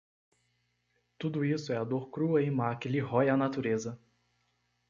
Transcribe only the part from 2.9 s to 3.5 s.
rói à